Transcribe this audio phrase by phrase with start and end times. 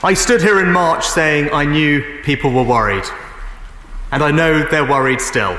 [0.00, 3.02] I stood here in March saying I knew people were worried.
[4.12, 5.58] And I know they're worried still.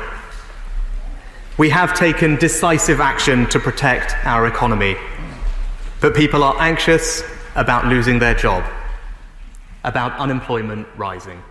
[1.58, 4.96] We have taken decisive action to protect our economy.
[6.00, 7.22] But people are anxious
[7.56, 8.64] about losing their job,
[9.84, 11.44] about unemployment rising.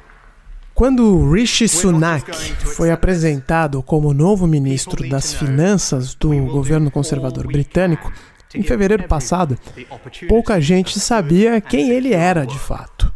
[0.75, 8.11] Quando Rishi Sunak foi apresentado como novo ministro das Finanças do governo conservador britânico,
[8.55, 9.59] em fevereiro passado,
[10.29, 13.13] pouca gente sabia quem ele era de fato.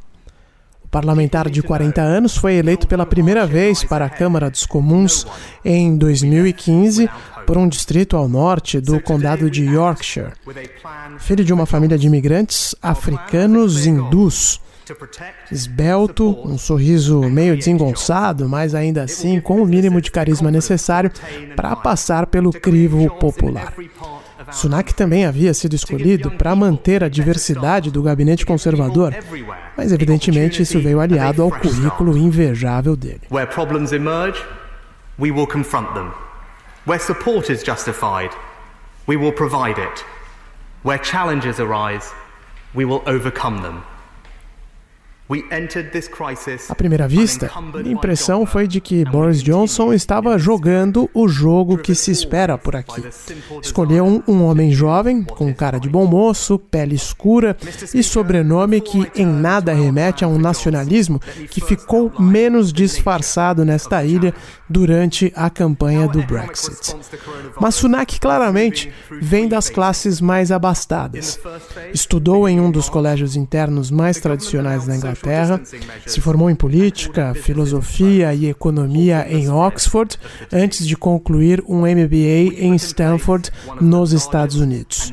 [0.85, 5.27] O parlamentar de 40 anos foi eleito pela primeira vez para a Câmara dos Comuns
[5.65, 7.09] em 2015
[7.47, 10.33] por um distrito ao norte do condado de Yorkshire.
[11.19, 14.61] Filho de uma família de imigrantes africanos hindus.
[15.51, 21.11] Esbelto, um sorriso meio desengonçado, mas ainda assim com o mínimo de carisma necessário
[21.57, 23.73] para passar pelo crivo popular.
[24.51, 29.15] Sunak também havia sido escolhido para manter a diversidade do gabinete conservador,
[29.77, 33.23] mas evidentemente isso veio aliado ao currículo invejável dele.
[33.31, 34.43] Where problems emerge,
[35.19, 36.11] we will confront them.
[36.87, 38.31] Where support is justified,
[39.07, 40.05] we will provide it.
[40.85, 42.13] Where challenges arise,
[42.75, 43.83] we will overcome them.
[46.69, 51.95] À primeira vista, a impressão foi de que Boris Johnson estava jogando o jogo que
[51.95, 53.03] se espera por aqui.
[53.63, 57.57] Escolheu um, um homem jovem, com cara de bom moço, pele escura
[57.95, 64.35] e sobrenome que em nada remete a um nacionalismo que ficou menos disfarçado nesta ilha
[64.73, 66.97] durante a campanha do Brexit.
[67.61, 68.91] Mas Sunak claramente
[69.21, 71.39] vem das classes mais abastadas.
[71.93, 75.61] Estudou em um dos colégios internos mais tradicionais da Inglaterra,
[76.07, 80.19] se formou em política, filosofia e economia em Oxford,
[80.51, 83.51] antes de concluir um MBA em Stanford,
[83.81, 85.13] nos Estados Unidos.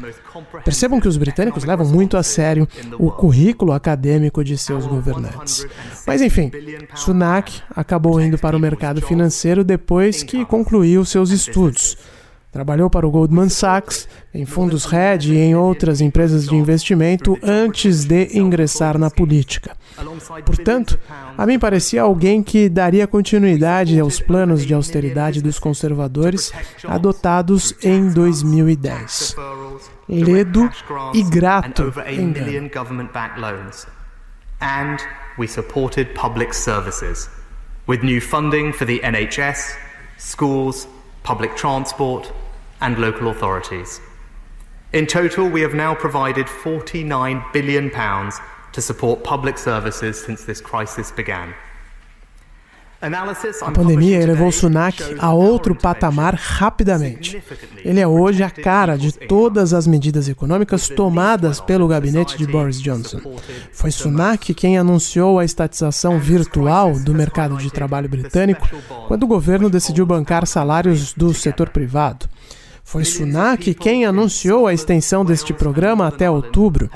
[0.64, 2.68] Percebam que os britânicos levam muito a sério
[2.98, 5.66] o currículo acadêmico de seus governantes.
[6.06, 6.52] Mas enfim,
[6.96, 11.98] Sunak acabou indo para o mercado financeiro depois que concluiu seus estudos.
[12.52, 18.06] Trabalhou para o Goldman Sachs, em fundos hedge e em outras empresas de investimento antes
[18.06, 19.78] de ingressar na política.
[20.44, 21.00] Portanto,
[21.38, 26.52] a mim parecia alguém que daria continuidade aos planos de austeridade dos conservadores
[26.86, 29.36] adotados em 2010.
[30.10, 30.70] Ledo
[31.14, 33.86] e grato engano.
[34.62, 35.00] And
[35.38, 37.30] we supported public services
[37.86, 39.78] with new funding for the NHS,
[40.18, 40.88] schools,
[41.24, 42.32] public transport,
[42.82, 44.02] and local authorities.
[44.92, 51.12] In total, we have now provided £49 billion to support public services since this crisis
[51.12, 51.54] began.
[53.02, 57.42] A pandemia elevou Sunak a outro patamar rapidamente.
[57.78, 62.82] Ele é hoje a cara de todas as medidas econômicas tomadas pelo gabinete de Boris
[62.82, 63.22] Johnson.
[63.72, 68.68] Foi Sunak quem anunciou a estatização virtual do mercado de trabalho britânico
[69.08, 72.28] quando o governo decidiu bancar salários do setor privado.
[72.90, 76.90] Foi Sunak quem anunciou a extensão deste programa até outubro.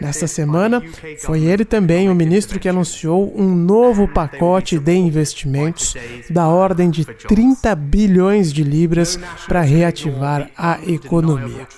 [0.00, 0.82] Nesta semana,
[1.20, 5.94] foi ele também o ministro que anunciou um novo pacote de investimentos
[6.28, 9.16] da ordem de 30 bilhões de libras
[9.46, 11.68] para reativar a economia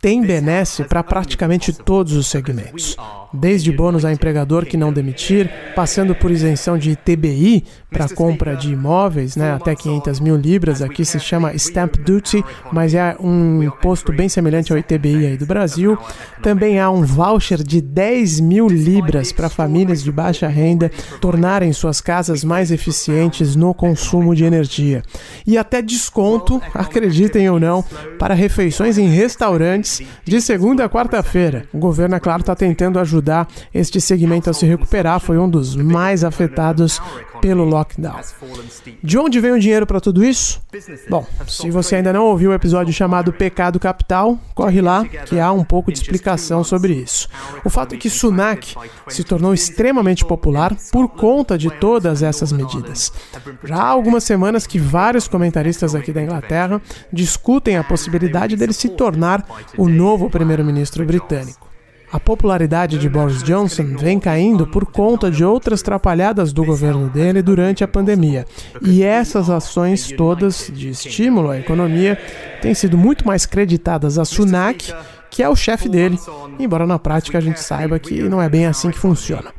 [0.00, 2.96] tem benesse para praticamente todos os segmentos,
[3.32, 8.72] desde bônus a empregador que não demitir, passando por isenção de ITBI para compra de
[8.72, 14.10] imóveis, né, até 500 mil libras, aqui se chama Stamp Duty, mas é um imposto
[14.12, 15.98] bem semelhante ao ITBI aí do Brasil.
[16.42, 20.90] Também há um voucher de 10 mil libras para famílias de baixa renda
[21.20, 25.02] tornarem suas casas mais eficientes no consumo de energia.
[25.46, 27.84] E até desconto, acreditem ou não,
[28.18, 29.89] para refeições em restaurantes
[30.24, 31.64] de segunda a quarta-feira.
[31.72, 35.48] O governo, é claro, está tentando ajudar ajudar este segmento a se recuperar, foi um
[35.48, 37.00] dos mais afetados
[37.40, 38.20] pelo lockdown.
[39.02, 40.60] De onde vem o dinheiro para tudo isso?
[41.08, 45.50] Bom, se você ainda não ouviu o episódio chamado Pecado Capital, corre lá que há
[45.52, 47.28] um pouco de explicação sobre isso.
[47.64, 48.74] O fato é que Sunak
[49.08, 53.12] se tornou extremamente popular por conta de todas essas medidas.
[53.64, 56.80] Já há algumas semanas que vários comentaristas aqui da Inglaterra
[57.12, 59.44] discutem a possibilidade dele se tornar
[59.80, 61.66] o novo primeiro-ministro britânico.
[62.12, 67.40] A popularidade de Boris Johnson vem caindo por conta de outras trapalhadas do governo dele
[67.40, 68.44] durante a pandemia.
[68.82, 72.18] E essas ações todas de estímulo à economia
[72.60, 74.92] têm sido muito mais creditadas a Sunak,
[75.30, 76.18] que é o chefe dele,
[76.58, 79.50] embora na prática a gente saiba que não é bem assim que funciona.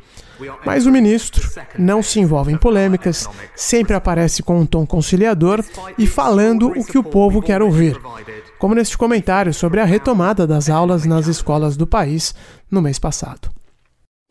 [0.64, 5.64] Mas o ministro não se envolve em polêmicas, sempre aparece com um tom conciliador
[5.98, 7.98] e falando o que o povo quer ouvir
[8.62, 12.32] como neste comentário sobre a retomada das aulas nas escolas do país
[12.70, 13.50] no mês passado.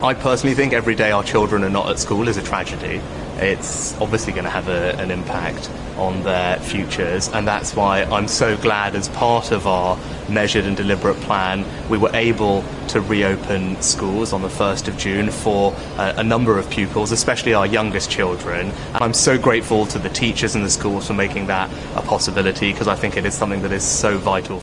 [0.03, 2.99] I personally think every day our children are not at school is a tragedy.
[3.35, 8.27] It's obviously going to have a, an impact on their futures, and that's why I'm
[8.27, 13.79] so glad, as part of our measured and deliberate plan, we were able to reopen
[13.79, 18.71] schools on the 1st of June for a, number of pupils, especially our youngest children.
[18.95, 22.71] And I'm so grateful to the teachers and the schools for making that a possibility
[22.71, 24.61] because I think it is something that is so vital.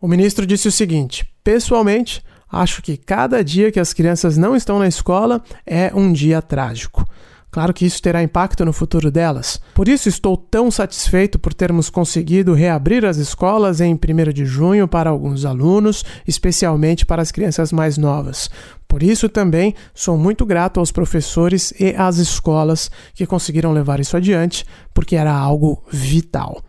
[0.00, 4.78] O ministro disse o seguinte: pessoalmente, Acho que cada dia que as crianças não estão
[4.78, 7.02] na escola é um dia trágico.
[7.50, 9.58] Claro que isso terá impacto no futuro delas.
[9.74, 14.86] Por isso estou tão satisfeito por termos conseguido reabrir as escolas em 1 de junho
[14.86, 18.50] para alguns alunos, especialmente para as crianças mais novas.
[18.86, 24.16] Por isso também sou muito grato aos professores e às escolas que conseguiram levar isso
[24.16, 26.62] adiante, porque era algo vital.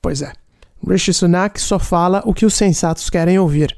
[0.00, 0.32] Pois é,
[0.86, 3.76] Rishi Sunak só fala o que os sensatos querem ouvir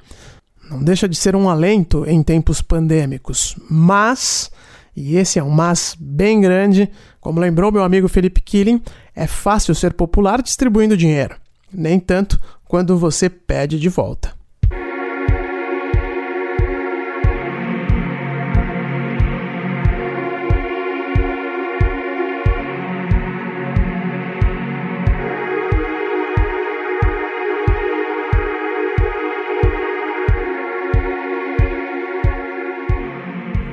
[0.71, 4.51] não deixa de ser um alento em tempos pandêmicos, mas,
[4.95, 6.89] e esse é um mas bem grande,
[7.21, 8.81] como lembrou meu amigo Felipe Killing,
[9.15, 11.35] é fácil ser popular distribuindo dinheiro,
[11.73, 14.40] nem tanto quando você pede de volta.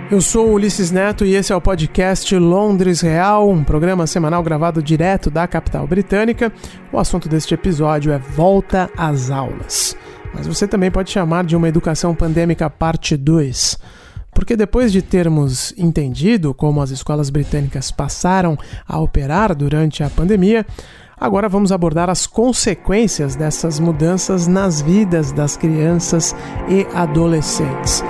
[0.10, 4.82] Eu sou Ulisses Neto e esse é o podcast Londres Real, um programa semanal gravado
[4.82, 6.50] direto da capital britânica.
[6.94, 9.98] O assunto deste episódio é Volta às Aulas.
[10.34, 13.78] Mas você também pode chamar de uma educação pandêmica parte 2.
[14.34, 18.58] Porque depois de termos entendido como as escolas britânicas passaram
[18.88, 20.66] a operar durante a pandemia,
[21.20, 26.36] Agora vamos abordar as consequências dessas mudanças nas vidas das crianças
[26.70, 28.04] e adolescentes.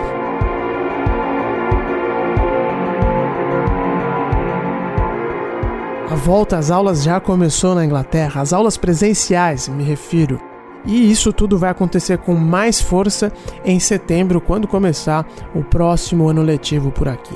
[6.18, 10.42] Volta às aulas já começou na Inglaterra, as aulas presenciais, me refiro.
[10.86, 13.32] E isso tudo vai acontecer com mais força
[13.64, 17.36] em setembro, quando começar o próximo ano letivo por aqui.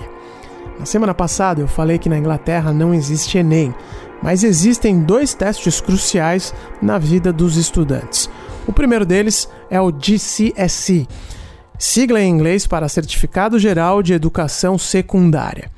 [0.80, 3.74] Na semana passada eu falei que na Inglaterra não existe Enem,
[4.22, 8.30] mas existem dois testes cruciais na vida dos estudantes.
[8.68, 11.08] O primeiro deles é o GCSE,
[11.78, 15.70] sigla em inglês para Certificado Geral de Educação Secundária.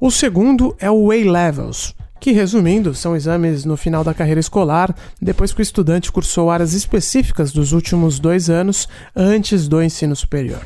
[0.00, 5.52] O segundo é o A-Levels, que, resumindo, são exames no final da carreira escolar, depois
[5.52, 10.60] que o estudante cursou áreas específicas dos últimos dois anos antes do ensino superior.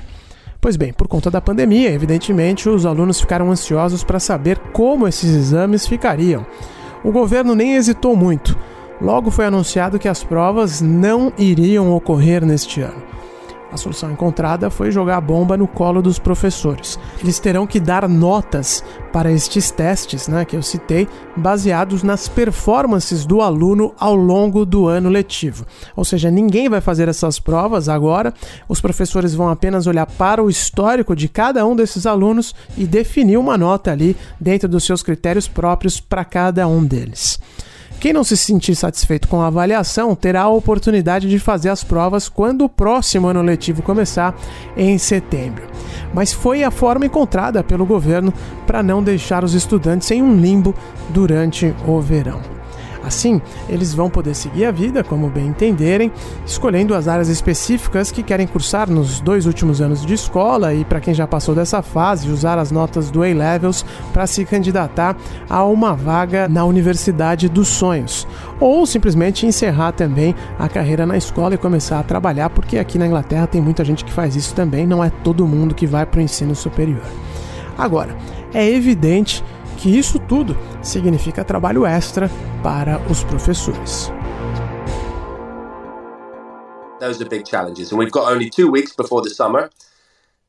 [0.61, 5.35] Pois bem, por conta da pandemia, evidentemente, os alunos ficaram ansiosos para saber como esses
[5.35, 6.45] exames ficariam.
[7.05, 8.59] O governo nem hesitou muito.
[9.01, 13.01] Logo foi anunciado que as provas não iriam ocorrer neste ano.
[13.71, 16.99] A solução encontrada foi jogar a bomba no colo dos professores.
[17.21, 18.83] Eles terão que dar notas
[19.13, 21.07] para estes testes, né, que eu citei,
[21.37, 25.67] baseados nas performances do aluno ao longo do ano letivo.
[25.95, 28.33] Ou seja, ninguém vai fazer essas provas agora,
[28.69, 33.37] os professores vão apenas olhar para o histórico de cada um desses alunos e definir
[33.37, 37.39] uma nota ali dentro dos seus critérios próprios para cada um deles.
[38.01, 42.29] Quem não se sentir satisfeito com a avaliação terá a oportunidade de fazer as provas
[42.29, 44.37] quando o próximo ano letivo começar,
[44.77, 45.67] em setembro.
[46.15, 48.33] Mas foi a forma encontrada pelo governo
[48.67, 50.75] para não deixar os estudantes em um limbo
[51.11, 52.58] durante o verão.
[53.09, 56.13] Assim, eles vão poder seguir a vida como bem entenderem,
[56.45, 61.01] escolhendo as áreas específicas que querem cursar nos dois últimos anos de escola e para
[61.01, 65.17] quem já passou dessa fase, usar as notas do A-Levels para se candidatar
[65.49, 68.29] a uma vaga na Universidade dos Sonhos,
[68.61, 73.07] ou simplesmente encerrar também a carreira na escola e começar a trabalhar, porque aqui na
[73.07, 76.19] Inglaterra tem muita gente que faz isso também, não é todo mundo que vai para
[76.19, 77.07] o ensino superior.
[77.79, 78.15] Agora,
[78.53, 79.43] é evidente
[79.87, 82.31] isso tudo significa trabalho extra
[82.63, 84.11] para os professores.
[87.01, 89.71] Those are big challenges, and we've got only two weeks before the summer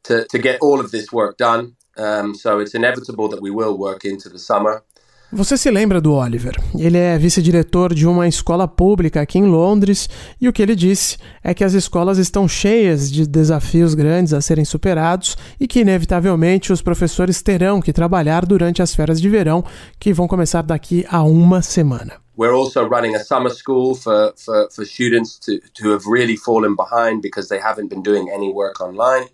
[0.03, 1.75] to, to get all of this work done.
[1.97, 4.83] Um, so it's inevitable that we will work into the summer.
[5.31, 6.55] Você se lembra do Oliver?
[6.75, 10.09] Ele é vice-diretor de uma escola pública aqui em Londres
[10.41, 14.41] e o que ele disse é que as escolas estão cheias de desafios grandes a
[14.41, 19.63] serem superados e que, inevitavelmente, os professores terão que trabalhar durante as férias de verão
[19.99, 22.13] que vão começar daqui a uma semana.
[22.35, 26.75] We're also running a summer school for, for, for students to, to have really fallen
[26.75, 29.27] behind because they haven't been doing any work online.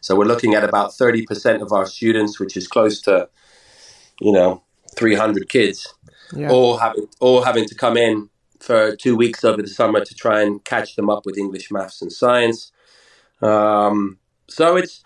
[0.00, 3.28] So we're looking at about 30% of our students, which is close to,
[4.20, 4.62] you know,
[4.96, 5.94] 300 kids,
[6.34, 6.50] yeah.
[6.50, 8.28] all having all having to come in
[8.60, 12.02] for two weeks over the summer to try and catch them up with English, maths,
[12.02, 12.72] and science.
[13.42, 14.18] Um,
[14.48, 15.02] so it's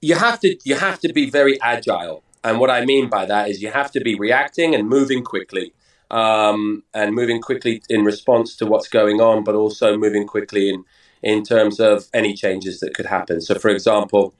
[0.00, 3.48] you have to you have to be very agile, and what I mean by that
[3.48, 5.72] is you have to be reacting and moving quickly,
[6.10, 10.84] um, and moving quickly in response to what's going on, but also moving quickly in
[11.22, 13.40] in terms of any changes that could happen.
[13.40, 14.34] So, for example,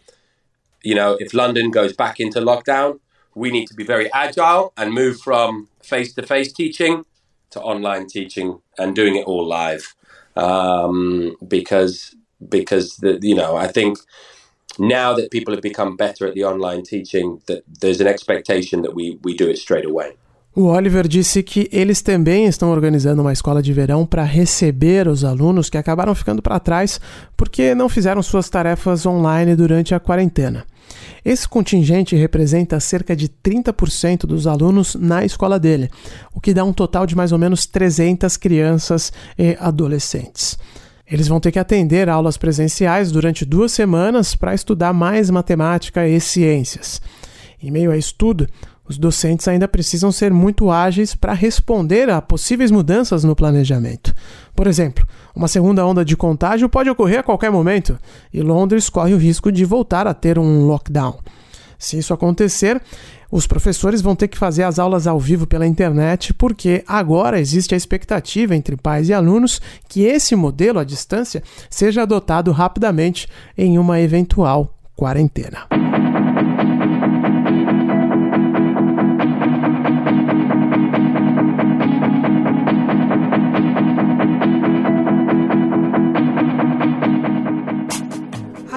[0.82, 2.98] you know, if London goes back into lockdown,
[3.34, 7.04] we need to be very agile and move from face to face teaching
[7.50, 9.94] to online teaching and doing it all live.
[10.36, 12.14] Um, because
[12.48, 13.98] because the, you know I think
[14.78, 18.94] now that people have become better at the online teaching, that there's an expectation that
[18.94, 20.16] we we do it straight away.
[20.54, 25.24] O Oliver disse que eles também estão organizando uma escola de verão para receber os
[25.24, 27.00] alunos que acabaram ficando para trás
[27.34, 30.66] porque não fizeram suas tarefas online durante a quarentena.
[31.24, 35.88] Esse contingente representa cerca de 30% dos alunos na escola dele,
[36.34, 40.58] o que dá um total de mais ou menos 300 crianças e adolescentes.
[41.10, 46.20] Eles vão ter que atender aulas presenciais durante duas semanas para estudar mais matemática e
[46.20, 47.00] ciências.
[47.62, 48.48] Em meio a isso tudo,
[48.92, 54.14] os docentes ainda precisam ser muito ágeis para responder a possíveis mudanças no planejamento.
[54.54, 57.98] Por exemplo, uma segunda onda de contágio pode ocorrer a qualquer momento
[58.32, 61.18] e Londres corre o risco de voltar a ter um lockdown.
[61.78, 62.80] Se isso acontecer,
[63.30, 67.74] os professores vão ter que fazer as aulas ao vivo pela internet, porque agora existe
[67.74, 73.78] a expectativa entre pais e alunos que esse modelo à distância seja adotado rapidamente em
[73.78, 75.81] uma eventual quarentena.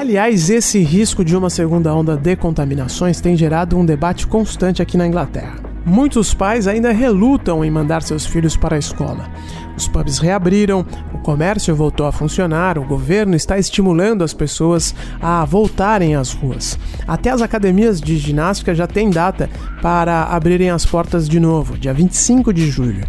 [0.06, 4.98] Aliás, esse risco de uma segunda onda de contaminações tem gerado um debate constante aqui
[4.98, 5.56] na Inglaterra.
[5.84, 9.28] Muitos pais ainda relutam em mandar seus filhos para a escola.
[9.76, 15.44] Os pubs reabriram, o comércio voltou a funcionar, o governo está estimulando as pessoas a
[15.44, 16.78] voltarem às ruas.
[17.08, 19.50] Até as academias de ginástica já têm data
[19.82, 23.08] para abrirem as portas de novo, dia 25 de julho.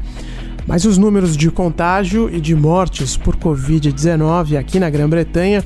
[0.66, 5.62] Mas os números de contágio e de mortes por Covid-19 aqui na Grã-Bretanha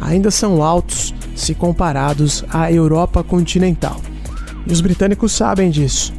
[0.00, 4.00] ainda são altos se comparados à Europa continental.
[4.66, 6.12] E os britânicos sabem disso,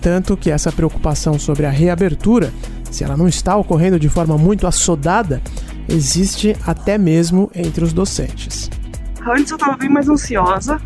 [0.00, 2.52] tanto que essa preocupação sobre a reabertura,
[2.90, 5.40] se ela não está ocorrendo de forma muito assodada,
[5.88, 8.70] existe até mesmo entre os docentes.
[9.26, 10.80] Antes eu estava bem mais ansiosa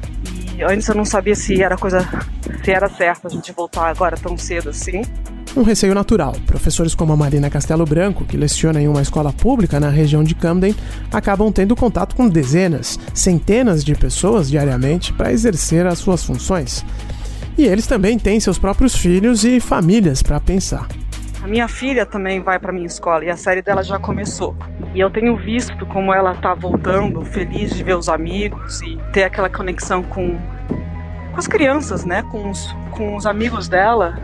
[0.57, 2.07] e antes eu não sabia se era coisa,
[2.63, 5.03] se era certo a gente voltar agora tão cedo assim
[5.59, 6.35] um receio natural.
[6.47, 10.35] Professores como a Marina Castelo Branco, que leciona em uma escola pública na região de
[10.35, 10.75] Camden,
[11.13, 16.85] acabam tendo contato com dezenas, centenas de pessoas diariamente para exercer as suas funções.
[17.59, 20.87] E eles também têm seus próprios filhos e famílias para pensar.
[21.43, 24.57] A minha filha também vai para minha escola e a série dela já começou.
[24.95, 29.23] E eu tenho visto como ela está voltando, feliz de ver os amigos e ter
[29.23, 30.37] aquela conexão com,
[31.31, 32.23] com as crianças, né?
[32.25, 34.19] Com os, com os amigos dela.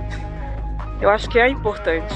[1.03, 2.15] Eu acho que é importante.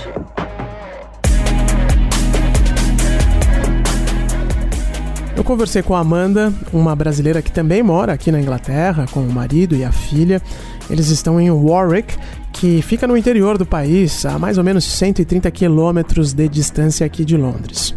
[5.36, 9.32] Eu conversei com a Amanda, uma brasileira que também mora aqui na Inglaterra, com o
[9.32, 10.40] marido e a filha.
[10.88, 12.16] Eles estão em Warwick,
[12.52, 17.24] que fica no interior do país, a mais ou menos 130 quilômetros de distância aqui
[17.24, 17.92] de Londres.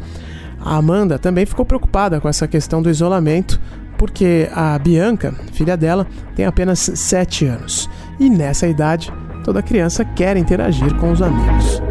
[0.59, 3.61] A Amanda também ficou preocupada com essa questão do isolamento,
[3.95, 7.87] porque a Bianca, filha dela, tem apenas 7 anos.
[8.19, 9.13] E nessa idade,
[9.49, 11.81] toda criança quer interagir com os amigos.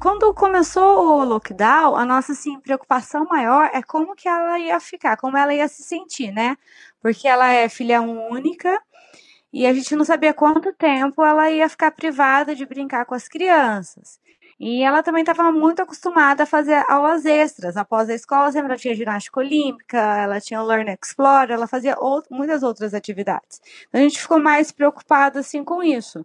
[0.00, 5.14] quando começou o lockdown, a nossa assim, preocupação maior é como que ela ia ficar,
[5.18, 6.56] como ela ia se sentir, né?
[7.02, 8.80] Porque ela é filha única
[9.52, 13.28] e a gente não sabia quanto tempo ela ia ficar privada de brincar com as
[13.28, 14.18] crianças.
[14.64, 17.76] E ela também estava muito acostumada a fazer aulas extras.
[17.76, 21.96] Após a escola, sempre ela tinha ginástica olímpica, ela tinha o Learn Explore, ela fazia
[21.98, 23.60] outro, muitas outras atividades.
[23.88, 26.24] Então a gente ficou mais preocupada assim com isso.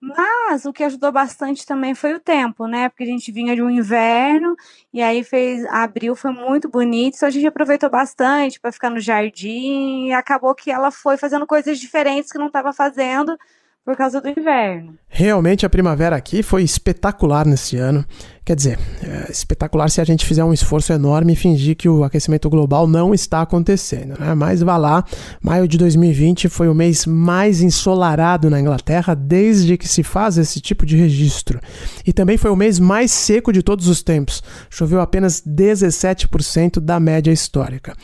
[0.00, 2.88] Mas o que ajudou bastante também foi o tempo, né?
[2.88, 4.54] Porque a gente vinha de um inverno
[4.92, 9.00] e aí fez abril foi muito bonito, então a gente aproveitou bastante para ficar no
[9.00, 13.36] jardim e acabou que ela foi fazendo coisas diferentes que não estava fazendo
[13.84, 14.94] por causa do inverno.
[15.08, 18.04] Realmente a primavera aqui foi espetacular nesse ano.
[18.42, 22.02] Quer dizer, é espetacular se a gente fizer um esforço enorme e fingir que o
[22.02, 24.34] aquecimento global não está acontecendo, né?
[24.34, 25.04] Mas vá lá,
[25.40, 30.60] maio de 2020 foi o mês mais ensolarado na Inglaterra desde que se faz esse
[30.60, 31.60] tipo de registro.
[32.06, 34.42] E também foi o mês mais seco de todos os tempos.
[34.70, 37.94] Choveu apenas 17% da média histórica.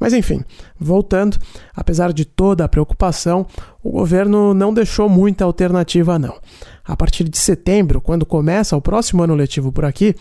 [0.00, 0.44] Mas enfim,
[0.78, 1.36] voltando,
[1.74, 3.46] apesar de toda a preocupação,
[3.82, 6.36] o governo não deixou muita alternativa não.
[6.84, 10.14] A partir de setembro, quando começa o próximo ano letivo por aqui,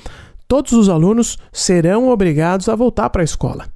[0.48, 3.68] todos os alunos serão obrigados a voltar para a escola.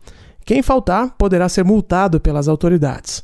[0.43, 3.23] Quem faltar poderá ser multado pelas autoridades.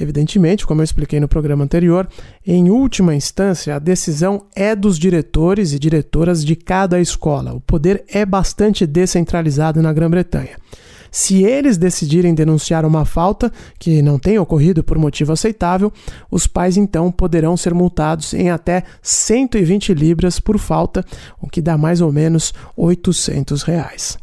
[0.00, 2.08] Evidentemente, como eu expliquei no programa anterior,
[2.46, 7.52] em última instância, a decisão é dos diretores e diretoras de cada escola.
[7.52, 10.56] O poder é bastante descentralizado na Grã-Bretanha.
[11.10, 15.92] Se eles decidirem denunciar uma falta que não tenha ocorrido por motivo aceitável,
[16.30, 21.04] os pais então poderão ser multados em até 120 libras por falta,
[21.40, 24.18] o que dá mais ou menos 800 reais.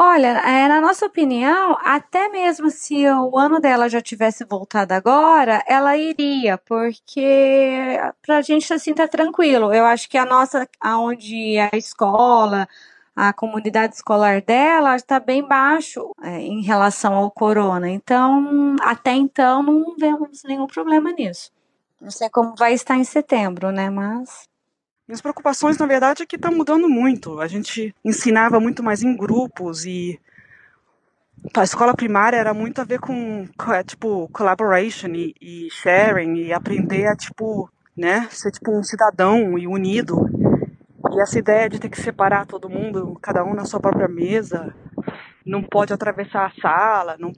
[0.00, 5.62] Olha, é, na nossa opinião, até mesmo se o ano dela já tivesse voltado agora,
[5.66, 9.74] ela iria, porque pra gente assim tá tranquilo.
[9.74, 12.68] Eu acho que a nossa, aonde a escola,
[13.14, 17.90] a comunidade escolar dela está bem baixo é, em relação ao corona.
[17.90, 21.50] Então, até então, não vemos nenhum problema nisso.
[22.00, 23.90] Não sei como vai estar em setembro, né?
[23.90, 24.48] Mas
[25.08, 27.40] minhas preocupações, na verdade, é que está mudando muito.
[27.40, 30.20] A gente ensinava muito mais em grupos e
[31.56, 36.52] a escola primária era muito a ver com, é, tipo, collaboration e, e sharing e
[36.52, 40.28] aprender a, tipo, né, ser, tipo, um cidadão e unido.
[41.10, 44.74] E essa ideia de ter que separar todo mundo, cada um na sua própria mesa,
[45.44, 47.32] não pode atravessar a sala, não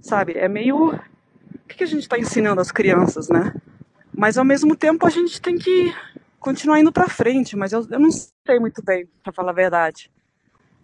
[0.00, 0.34] sabe?
[0.34, 0.94] É meio.
[0.94, 3.52] O que a gente está ensinando às crianças, né?
[4.16, 5.92] Mas ao mesmo tempo a gente tem que
[6.38, 10.10] continuar indo para frente, mas eu, eu não sei muito bem, para falar a verdade.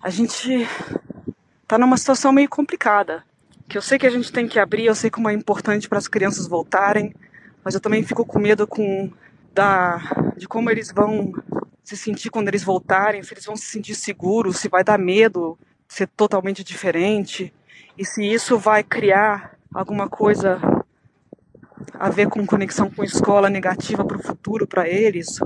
[0.02, 0.66] A gente
[1.66, 3.24] tá numa situação meio complicada,
[3.68, 5.98] que eu sei que a gente tem que abrir, eu sei como é importante para
[5.98, 7.14] as crianças voltarem,
[7.64, 9.10] mas eu também fico com medo com
[9.54, 9.98] da
[10.36, 11.32] de como eles vão
[11.82, 15.58] se sentir quando eles voltarem, se eles vão se sentir seguros, se vai dar medo
[15.86, 17.52] ser totalmente diferente
[17.96, 20.58] e se isso vai criar alguma coisa
[21.92, 25.38] a ver com conexão com escola negativa para o futuro para eles.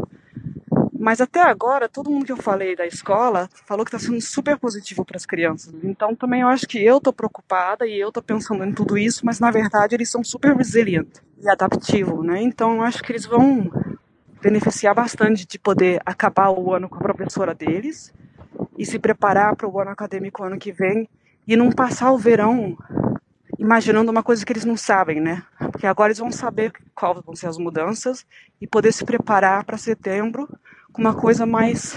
[0.99, 4.59] Mas até agora, todo mundo que eu falei da escola falou que está sendo super
[4.59, 5.73] positivo para as crianças.
[5.83, 9.25] Então também eu acho que eu estou preocupada e eu estou pensando em tudo isso,
[9.25, 12.43] mas na verdade eles são super resilientes e adaptivos, né?
[12.43, 13.71] Então eu acho que eles vão
[14.43, 18.13] beneficiar bastante de poder acabar o ano com a professora deles
[18.77, 21.09] e se preparar para o ano acadêmico ano que vem
[21.47, 22.77] e não passar o verão
[23.59, 25.43] imaginando uma coisa que eles não sabem, né?
[25.73, 28.25] Porque agora eles vão saber quais vão ser as mudanças
[28.61, 30.49] e poder se preparar para setembro
[30.93, 31.95] com uma coisa mais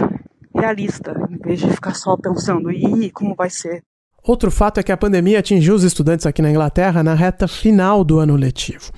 [0.56, 3.84] realista, em vez de ficar só pensando, e como vai ser?
[4.24, 8.04] Outro fato é que a pandemia atingiu os estudantes aqui na Inglaterra na reta final
[8.04, 8.92] do ano letivo.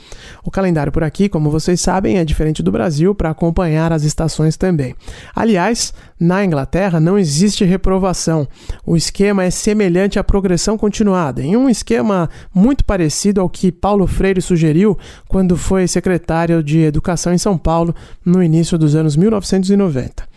[0.44, 4.58] O calendário por aqui, como vocês sabem, é diferente do Brasil para acompanhar as estações
[4.58, 4.94] também.
[5.34, 8.46] Aliás, na Inglaterra não existe reprovação.
[8.86, 14.06] O esquema é semelhante à progressão continuada, em um esquema muito parecido ao que Paulo
[14.08, 14.98] Freire sugeriu
[15.30, 20.34] quando foi secretário de Educação em São Paulo no início dos anos 1990.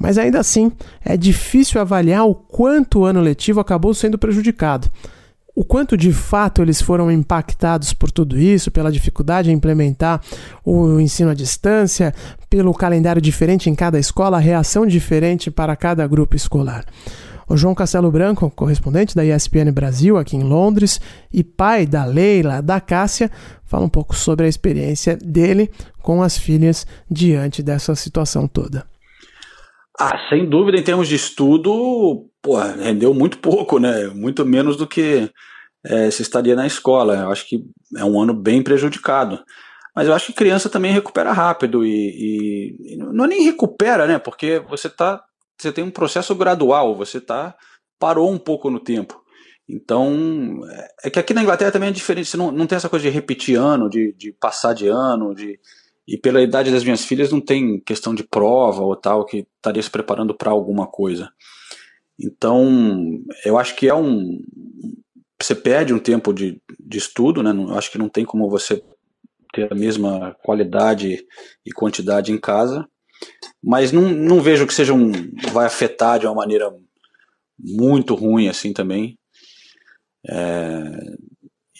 [0.00, 0.72] Mas ainda assim,
[1.04, 4.90] é difícil avaliar o quanto o ano letivo acabou sendo prejudicado.
[5.54, 10.22] O quanto de fato eles foram impactados por tudo isso, pela dificuldade em implementar
[10.64, 12.14] o ensino à distância,
[12.48, 16.86] pelo calendário diferente em cada escola, a reação diferente para cada grupo escolar.
[17.46, 20.98] O João Castelo Branco, correspondente da ESPN Brasil aqui em Londres
[21.30, 23.30] e pai da Leila, da Cássia,
[23.66, 28.89] fala um pouco sobre a experiência dele com as filhas diante dessa situação toda.
[29.98, 34.06] Ah, sem dúvida, em termos de estudo, pô, rendeu muito pouco, né?
[34.08, 35.30] Muito menos do que
[35.84, 37.16] é, se estaria na escola.
[37.16, 37.64] Eu acho que
[37.96, 39.42] é um ano bem prejudicado.
[39.94, 44.18] Mas eu acho que criança também recupera rápido e, e não é nem recupera, né?
[44.18, 45.22] Porque você tá,
[45.58, 47.54] você tem um processo gradual, você tá
[47.98, 49.20] parou um pouco no tempo.
[49.68, 50.60] Então,
[51.04, 53.10] é que aqui na Inglaterra também é diferente, você não, não tem essa coisa de
[53.10, 55.60] repetir ano, de, de passar de ano, de
[56.10, 59.80] e pela idade das minhas filhas não tem questão de prova ou tal que estaria
[59.80, 61.32] se preparando para alguma coisa.
[62.18, 64.42] Então, eu acho que é um
[65.40, 67.52] você perde um tempo de, de estudo, né?
[67.52, 68.82] Eu acho que não tem como você
[69.54, 71.24] ter a mesma qualidade
[71.64, 72.86] e quantidade em casa,
[73.62, 75.12] mas não, não vejo que seja um
[75.52, 76.74] vai afetar de uma maneira
[77.56, 79.16] muito ruim assim também.
[80.28, 81.14] É,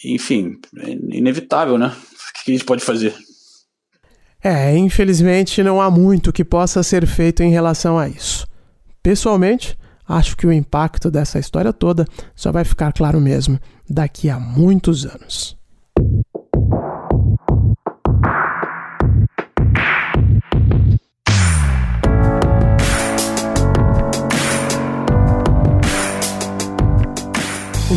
[0.04, 1.92] enfim, é inevitável, né?
[2.30, 3.14] O que a gente pode fazer?
[4.42, 8.46] É, infelizmente não há muito que possa ser feito em relação a isso.
[9.02, 9.76] Pessoalmente,
[10.08, 15.04] acho que o impacto dessa história toda só vai ficar claro mesmo daqui a muitos
[15.04, 15.59] anos.